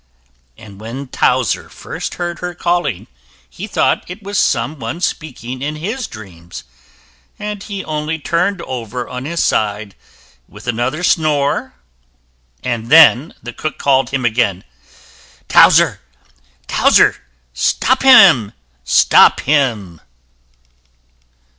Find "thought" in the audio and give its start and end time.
3.67-4.03